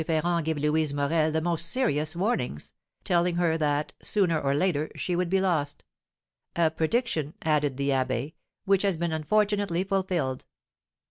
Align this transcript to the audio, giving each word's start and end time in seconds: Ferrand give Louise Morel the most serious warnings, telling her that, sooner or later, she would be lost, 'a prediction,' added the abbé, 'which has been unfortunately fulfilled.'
Ferrand 0.07 0.45
give 0.45 0.57
Louise 0.57 0.95
Morel 0.95 1.29
the 1.31 1.41
most 1.41 1.67
serious 1.67 2.15
warnings, 2.15 2.73
telling 3.03 3.35
her 3.35 3.55
that, 3.55 3.93
sooner 4.01 4.41
or 4.41 4.55
later, 4.55 4.89
she 4.95 5.15
would 5.15 5.29
be 5.29 5.39
lost, 5.39 5.83
'a 6.55 6.71
prediction,' 6.71 7.35
added 7.43 7.77
the 7.77 7.89
abbé, 7.89 8.33
'which 8.65 8.81
has 8.81 8.97
been 8.97 9.11
unfortunately 9.11 9.83
fulfilled.' 9.83 10.43